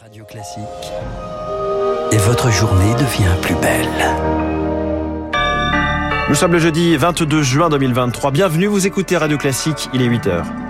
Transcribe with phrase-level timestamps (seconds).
[0.00, 0.62] Radio Classique.
[2.12, 3.88] Et votre journée devient plus belle.
[6.28, 8.30] Nous sommes le jeudi 22 juin 2023.
[8.30, 10.67] Bienvenue, vous écoutez Radio Classique, il est 8h.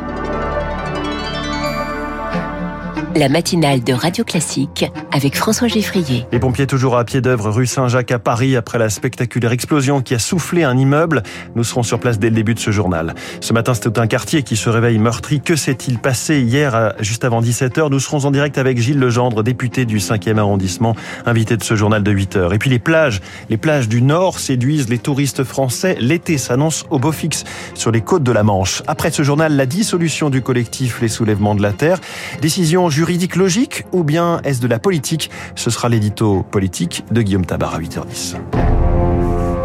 [3.17, 6.27] La matinale de Radio Classique avec François Geffrier.
[6.31, 10.15] Les pompiers toujours à pied d'œuvre rue Saint-Jacques à Paris après la spectaculaire explosion qui
[10.15, 11.23] a soufflé un immeuble.
[11.55, 13.15] Nous serons sur place dès le début de ce journal.
[13.41, 15.41] Ce matin, c'était un quartier qui se réveille meurtri.
[15.41, 19.85] Que s'est-il passé hier, juste avant 17h Nous serons en direct avec Gilles Legendre, député
[19.85, 20.95] du 5e arrondissement,
[21.25, 22.55] invité de ce journal de 8h.
[22.55, 25.97] Et puis les plages, les plages du Nord séduisent les touristes français.
[25.99, 27.45] L'été s'annonce au beau fixe
[27.75, 28.83] sur les côtes de la Manche.
[28.87, 32.01] Après ce journal, la dissolution du collectif Les Soulèvements de la Terre.
[32.43, 35.31] Décision juridique logique ou bien est-ce de la politique?
[35.55, 38.35] Ce sera l'édito politique de Guillaume Tabar à 8h10.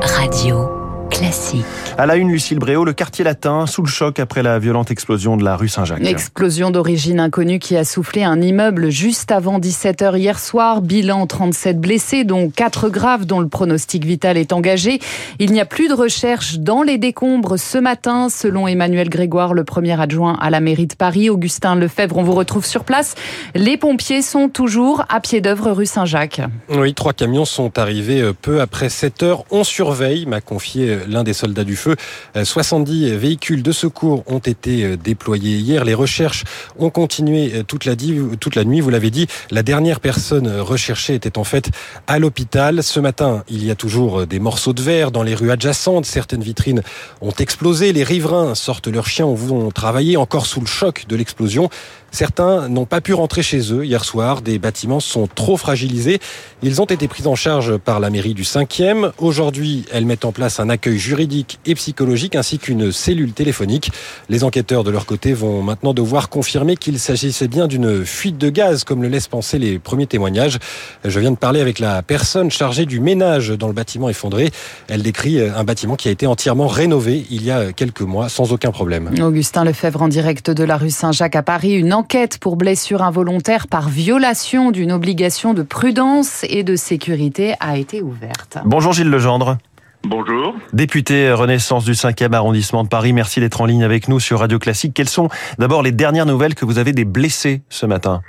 [0.03, 0.82] Radio
[1.13, 1.63] classique.
[1.97, 5.37] À la une, Lucille Bréau, le quartier latin sous le choc après la violente explosion
[5.37, 6.03] de la rue Saint-Jacques.
[6.03, 10.81] Explosion d'origine inconnue qui a soufflé un immeuble juste avant 17h hier soir.
[10.81, 14.99] Bilan 37 blessés, dont 4 graves dont le pronostic vital est engagé.
[15.37, 19.63] Il n'y a plus de recherche dans les décombres ce matin, selon Emmanuel Grégoire, le
[19.63, 21.29] premier adjoint à la mairie de Paris.
[21.29, 23.13] Augustin Lefebvre, on vous retrouve sur place.
[23.53, 26.41] Les pompiers sont toujours à pied d'œuvre rue Saint-Jacques.
[26.69, 29.43] Oui, trois camions sont arrivés peu après 7 heures.
[29.51, 31.95] On surveille, m'a confié l'un des soldats du feu.
[32.41, 35.85] 70 véhicules de secours ont été déployés hier.
[35.85, 36.43] Les recherches
[36.77, 38.81] ont continué toute la, toute la nuit.
[38.81, 41.69] Vous l'avez dit, la dernière personne recherchée était en fait
[42.07, 42.83] à l'hôpital.
[42.83, 46.05] Ce matin, il y a toujours des morceaux de verre dans les rues adjacentes.
[46.05, 46.81] Certaines vitrines
[47.21, 47.93] ont explosé.
[47.93, 51.69] Les riverains sortent leurs chiens ou vont travailler encore sous le choc de l'explosion.
[52.13, 54.43] Certains n'ont pas pu rentrer chez eux hier soir.
[54.43, 56.19] Des bâtiments sont trop fragilisés.
[56.61, 59.11] Ils ont été pris en charge par la mairie du 5e.
[59.17, 63.91] Aujourd'hui, elle met en place un accueil juridique et psychologique ainsi qu'une cellule téléphonique.
[64.29, 68.49] Les enquêteurs de leur côté vont maintenant devoir confirmer qu'il s'agissait bien d'une fuite de
[68.51, 70.59] gaz comme le laissent penser les premiers témoignages.
[71.03, 74.51] Je viens de parler avec la personne chargée du ménage dans le bâtiment effondré.
[74.87, 78.53] Elle décrit un bâtiment qui a été entièrement rénové il y a quelques mois sans
[78.53, 79.09] aucun problème.
[79.19, 81.81] Augustin Lefebvre en direct de la rue Saint-Jacques à Paris.
[82.03, 88.01] Enquête pour blessure involontaire par violation d'une obligation de prudence et de sécurité a été
[88.01, 88.57] ouverte.
[88.65, 89.57] Bonjour Gilles Legendre.
[90.03, 90.53] Bonjour.
[90.73, 94.59] Député Renaissance du 5e arrondissement de Paris, merci d'être en ligne avec nous sur Radio
[94.59, 94.93] Classique.
[94.93, 98.21] Quelles sont d'abord les dernières nouvelles que vous avez des blessés ce matin?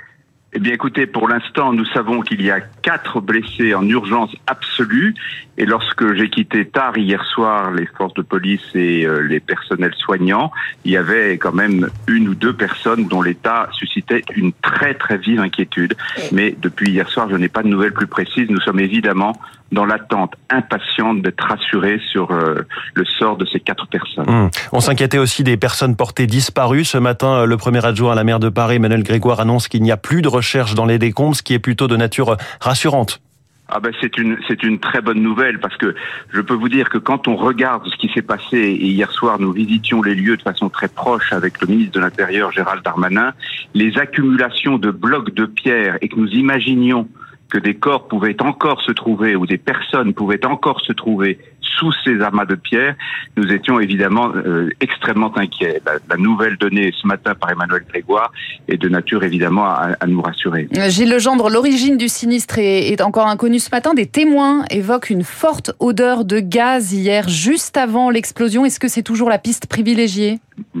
[0.57, 5.13] Eh bien, écoutez, pour l'instant, nous savons qu'il y a quatre blessés en urgence absolue.
[5.57, 9.93] Et lorsque j'ai quitté tard hier soir les forces de police et euh, les personnels
[9.97, 10.53] soignants,
[10.85, 15.17] il y avait quand même une ou deux personnes dont l'état suscitait une très très
[15.17, 15.93] vive inquiétude.
[16.31, 18.49] Mais depuis hier soir, je n'ai pas de nouvelles plus précises.
[18.49, 19.37] Nous sommes évidemment
[19.71, 24.25] dans l'attente impatiente d'être rassurés sur euh, le sort de ces quatre personnes.
[24.27, 24.49] Mmh.
[24.71, 26.85] On s'inquiétait aussi des personnes portées disparues.
[26.85, 29.91] Ce matin, le premier adjoint à la maire de Paris, Emmanuel Grégoire, annonce qu'il n'y
[29.91, 33.21] a plus de recherche dans les décombres, ce qui est plutôt de nature rassurante.
[33.67, 35.95] Ah ben c'est une c'est une très bonne nouvelle parce que
[36.31, 39.39] je peux vous dire que quand on regarde ce qui s'est passé et hier soir
[39.39, 43.33] nous visitions les lieux de façon très proche avec le ministre de l'Intérieur Gérald Darmanin,
[43.73, 47.07] les accumulations de blocs de pierre et que nous imaginions
[47.49, 51.39] que des corps pouvaient encore se trouver ou des personnes pouvaient encore se trouver
[51.77, 52.95] sous ces amas de pierres,
[53.37, 55.81] nous étions évidemment euh, extrêmement inquiets.
[55.85, 58.31] La, la, nouvelle donnée ce matin par Emmanuel Grégoire
[58.67, 60.67] est de nature évidemment à, à nous rassurer.
[60.87, 63.93] Gilles Legendre, l'origine du sinistre est, est, encore inconnue ce matin.
[63.93, 68.65] Des témoins évoquent une forte odeur de gaz hier, juste avant l'explosion.
[68.65, 70.39] Est-ce que c'est toujours la piste privilégiée?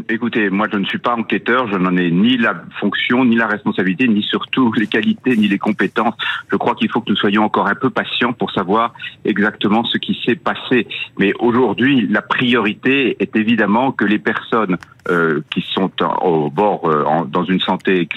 [0.09, 3.47] Écoutez, moi je ne suis pas enquêteur, je n'en ai ni la fonction, ni la
[3.47, 6.15] responsabilité, ni surtout les qualités, ni les compétences.
[6.49, 8.93] Je crois qu'il faut que nous soyons encore un peu patients pour savoir
[9.25, 10.74] exactement ce qui s'est passé.
[11.17, 14.77] Mais aujourd'hui, la priorité est évidemment que les personnes
[15.09, 18.07] euh, qui sont au bord euh, dans une santé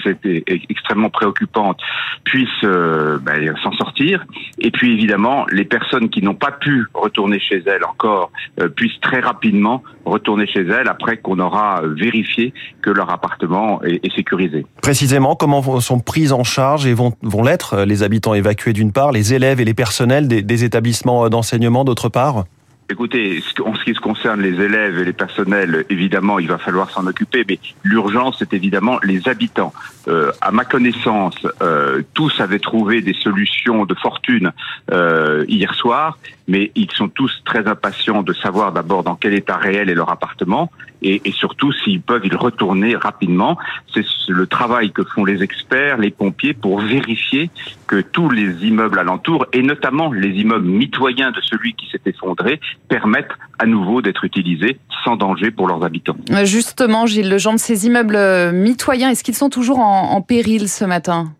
[0.69, 1.79] extrêmement préoccupante
[2.23, 4.25] puissent euh, ben, s'en sortir.
[4.59, 8.99] Et puis évidemment, les personnes qui n'ont pas pu retourner chez elles encore euh, puissent
[9.01, 14.65] très rapidement retourner chez elles après qu'on aura vérifié que leur appartement est, est, sécurisé.
[14.81, 19.11] Précisément, comment sont prises en charge et vont, vont l'être les habitants évacués d'une part,
[19.11, 22.45] les élèves et les personnels des, des établissements d'enseignement d'autre part?
[22.91, 26.89] Écoutez, en ce qui se concerne les élèves et les personnels, évidemment, il va falloir
[26.89, 29.73] s'en occuper, mais l'urgence, c'est évidemment les habitants.
[30.07, 34.53] Euh, à ma connaissance, euh, tous avaient trouvé des solutions de fortune
[34.91, 39.57] euh, hier soir, mais ils sont tous très impatients de savoir d'abord dans quel état
[39.57, 43.57] réel est leur appartement, et, et surtout s'ils peuvent y retourner rapidement.
[43.93, 47.49] C'est le travail que font les experts, les pompiers, pour vérifier
[47.87, 52.59] que tous les immeubles alentours, et notamment les immeubles mitoyens de celui qui s'est effondré,
[52.87, 56.17] permettent à nouveau d'être utilisés sans danger pour leurs habitants.
[56.43, 61.33] Justement, Gilles Legendre, ces immeubles mitoyens, est-ce qu'ils sont toujours en péril ce matin?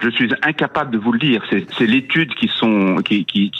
[0.00, 1.42] Je suis incapable de vous le dire.
[1.50, 2.50] C'est l'étude qui,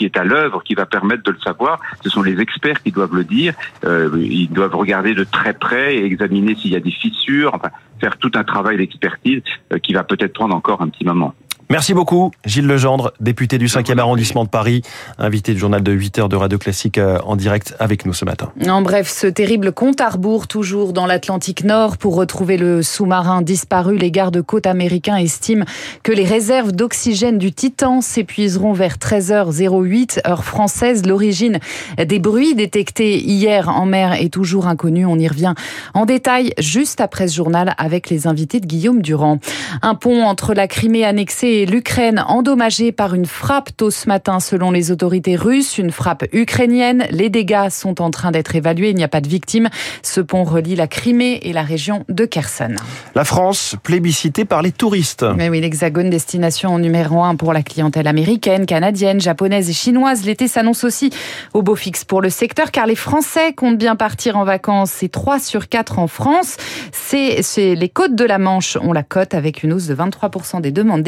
[0.01, 1.81] est à l'œuvre qui va permettre de le savoir.
[2.03, 3.55] Ce sont les experts qui doivent le dire.
[3.85, 7.71] Euh, ils doivent regarder de très près et examiner s'il y a des fissures, enfin,
[8.01, 9.43] faire tout un travail d'expertise
[9.73, 11.35] euh, qui va peut-être prendre encore un petit moment.
[11.73, 14.83] Merci beaucoup, Gilles Legendre, député du 5e arrondissement de Paris,
[15.17, 18.27] invité du journal de 8 heures de Radio Classique euh, en direct avec nous ce
[18.27, 18.53] matin.
[18.69, 23.41] En bref, ce terrible compte à rebours toujours dans l'Atlantique Nord pour retrouver le sous-marin
[23.41, 23.97] disparu.
[23.97, 25.65] Les gardes-côtes américains estiment
[26.03, 31.07] que les réserves d'oxygène du Titan s'épuiseront vers 13h08 heure française.
[31.07, 31.59] L'origine
[31.97, 35.07] des bruits détectés hier en mer est toujours inconnue.
[35.07, 35.55] On y revient
[35.95, 39.39] en détail juste après ce journal avec les invités de Guillaume Durand.
[39.81, 44.71] Un pont entre la Crimée annexée l'Ukraine endommagée par une frappe tôt ce matin selon
[44.71, 47.07] les autorités russes, une frappe ukrainienne.
[47.11, 49.69] Les dégâts sont en train d'être évalués, il n'y a pas de victimes.
[50.03, 52.77] Ce pont relie la Crimée et la région de Kherson.
[53.15, 55.25] La France plébiscitée par les touristes.
[55.37, 60.25] Mais oui, l'Hexagone destination numéro un pour la clientèle américaine, canadienne, japonaise et chinoise.
[60.25, 61.11] L'été s'annonce aussi
[61.55, 64.91] au beau fixe pour le secteur car les Français comptent bien partir en vacances.
[64.91, 66.57] C'est 3 sur 4 en France.
[66.93, 67.43] C'est
[67.75, 71.03] les côtes de la Manche ont la cote avec une hausse de 23% des demandes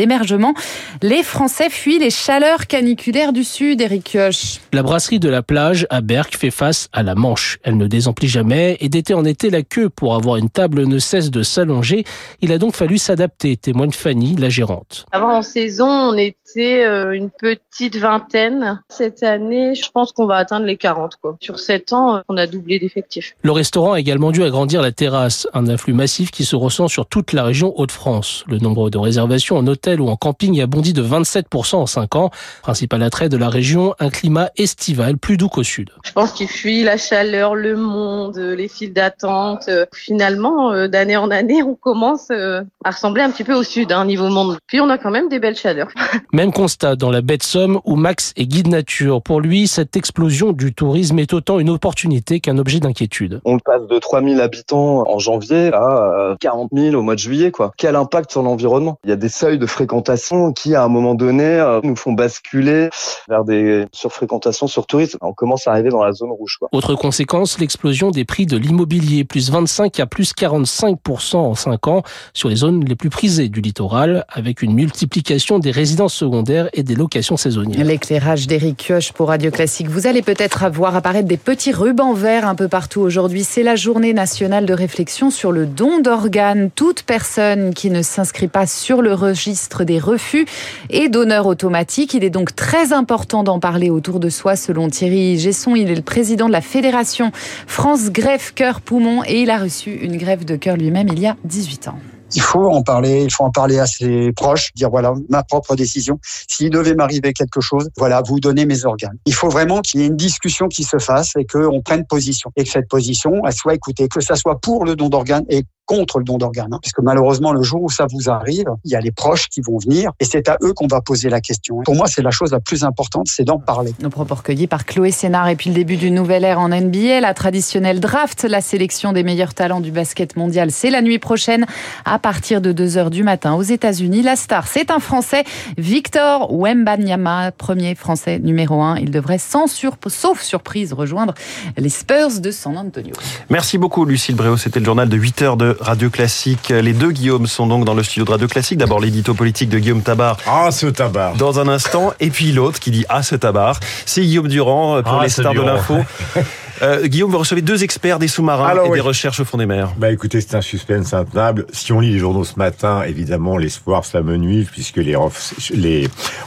[1.03, 4.61] les Français fuient les chaleurs caniculaires du sud, Eric Kioch.
[4.73, 7.59] La brasserie de la plage à Berck fait face à la Manche.
[7.63, 10.99] Elle ne désemplit jamais et d'été en été, la queue pour avoir une table ne
[10.99, 12.05] cesse de s'allonger.
[12.41, 15.07] Il a donc fallu s'adapter, témoigne Fanny, la gérante.
[15.13, 18.83] Avant en saison, on était euh, une petite vingtaine.
[18.89, 21.17] Cette année, je pense qu'on va atteindre les 40.
[21.21, 21.37] Quoi.
[21.41, 23.37] Sur 7 ans, on a doublé d'effectifs.
[23.43, 27.07] Le restaurant a également dû agrandir la terrasse, un afflux massif qui se ressent sur
[27.07, 28.45] toute la région Hauts-de-France.
[28.49, 32.17] Le nombre de réservations en hôtel ou en camping a bondi de 27% en 5
[32.17, 32.31] ans.
[32.63, 35.91] Principal attrait de la région, un climat estival plus doux qu'au sud.
[36.03, 39.69] Je pense qu'il fuit la chaleur, le monde, les files d'attente.
[39.93, 43.93] Finalement, euh, d'année en année, on commence euh, à ressembler un petit peu au sud,
[43.93, 44.57] hein, niveau monde.
[44.67, 45.89] Puis on a quand même des belles chaleurs.
[46.33, 49.21] Même constat dans la baie de Somme où Max est guide nature.
[49.21, 53.43] Pour lui, cette explosion du tourisme est autant une opportunité qu'un objet d'inquiétude.
[53.45, 57.51] On passe de 3000 habitants en janvier à 40 euh, 000 au mois de juillet.
[57.51, 57.73] Quoi.
[57.77, 58.99] Quel impact sur l'environnement?
[59.05, 60.14] Il y a des seuils de fréquentation
[60.55, 62.89] qui, à un moment donné, euh, nous font basculer
[63.29, 65.19] vers des surfréquentations sur tourisme.
[65.21, 66.57] On commence à arriver dans la zone rouge.
[66.59, 66.69] Quoi.
[66.73, 72.03] Autre conséquence, l'explosion des prix de l'immobilier, plus 25 à plus 45% en 5 ans
[72.33, 76.83] sur les zones les plus prisées du littoral, avec une multiplication des résidences secondaires et
[76.83, 77.85] des locations saisonnières.
[77.85, 79.89] L'éclairage d'Éric Kioch pour Radio Classique.
[79.89, 83.45] Vous allez peut-être voir apparaître des petits rubans verts un peu partout aujourd'hui.
[83.45, 86.71] C'est la journée nationale de réflexion sur le don d'organes.
[86.75, 90.47] Toute personne qui ne s'inscrit pas sur le registre des refus
[90.91, 92.15] et donneurs automatiques.
[92.15, 95.75] Il est donc très important d'en parler autour de soi, selon Thierry Gesson.
[95.75, 97.33] Il est le président de la Fédération
[97.67, 101.27] France Greffe Cœur Poumon et il a reçu une greffe de cœur lui-même il y
[101.27, 101.99] a 18 ans
[102.35, 105.77] il faut en parler, il faut en parler à ses proches, dire voilà ma propre
[105.77, 106.19] décision.
[106.49, 109.17] S'il devait m'arriver quelque chose, voilà, vous donnez mes organes.
[109.27, 112.51] Il faut vraiment qu'il y ait une discussion qui se fasse et qu'on prenne position
[112.57, 116.19] et que cette position soit écoutée, que ça soit pour le don d'organes et contre
[116.19, 116.73] le don d'organes.
[116.73, 116.79] Hein.
[116.81, 119.79] Puisque malheureusement, le jour où ça vous arrive, il y a les proches qui vont
[119.79, 121.81] venir et c'est à eux qu'on va poser la question.
[121.85, 123.93] Pour moi, c'est la chose la plus importante, c'est d'en parler.
[124.01, 127.21] Nos propos recueillis par Chloé Sénard et puis le début d'une nouvelle ère en NBA,
[127.21, 131.67] la traditionnelle draft, la sélection des meilleurs talents du basket mondial, c'est la nuit prochaine
[132.05, 134.23] à partir de 2h du matin aux États-Unis.
[134.23, 135.45] La star, c'est un Français,
[135.77, 138.99] Victor Wembanyama, premier Français numéro 1.
[138.99, 139.97] Il devrait sans sur...
[140.07, 141.35] sauf surprise rejoindre
[141.77, 143.15] les Spurs de San Antonio.
[143.51, 146.69] Merci beaucoup Lucille Bréau, c'était le journal de 8h de Radio Classique.
[146.71, 148.79] Les deux Guillaume sont donc dans le studio de Radio Classique.
[148.79, 150.37] D'abord l'édito politique de Guillaume Tabar.
[150.47, 151.35] Ah, ce tabac.
[151.39, 152.13] Dans un instant.
[152.21, 153.75] Et puis l'autre qui dit Ah, ce tabac.
[154.07, 155.95] C'est Guillaume Durand pour Ah, les stars de l'info.
[156.83, 158.95] Euh, Guillaume, vous recevez deux experts des sous-marins et oui.
[158.95, 159.93] des recherches au fond des mers.
[159.97, 161.67] Bah écoutez, c'est un suspense intenable.
[161.73, 165.17] Si on lit les journaux ce matin, évidemment, l'espoir s'amenuise puisque les,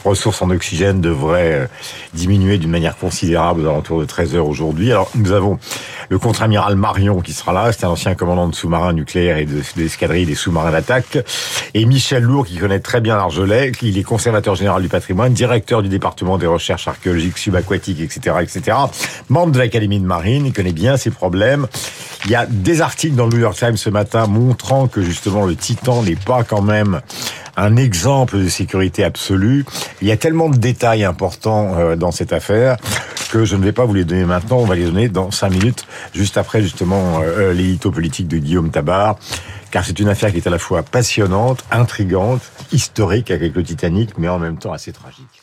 [0.03, 1.67] ressources en oxygène devraient euh,
[2.13, 4.91] diminuer d'une manière considérable aux alentours de 13 heures aujourd'hui.
[4.91, 5.59] Alors, nous avons
[6.09, 7.71] le contre-amiral Marion qui sera là.
[7.71, 11.17] C'est un ancien commandant de sous-marins nucléaires et de, de l'escadrille des sous-marins d'attaque.
[11.73, 13.71] Et Michel Lourd qui connaît très bien l'Argelais.
[13.81, 18.77] Il est conservateur général du patrimoine, directeur du département des recherches archéologiques subaquatiques, etc., etc.
[19.29, 20.16] Membre de l'Académie de marine.
[20.25, 21.67] Il connaît bien ces problèmes.
[22.25, 25.45] Il y a des articles dans le New York Times ce matin montrant que justement
[25.45, 27.01] le Titan n'est pas quand même
[27.55, 29.65] un exemple de sécurité absolue.
[30.01, 32.77] Il y a tellement de détails importants euh, dans cette affaire
[33.31, 34.57] que je ne vais pas vous les donner maintenant.
[34.57, 38.69] On va les donner dans cinq minutes, juste après justement euh, l'édito politique de Guillaume
[38.69, 39.17] Tabar.
[39.71, 44.17] Car c'est une affaire qui est à la fois passionnante, intrigante, historique avec le Titanic,
[44.17, 45.41] mais en même temps assez tragique.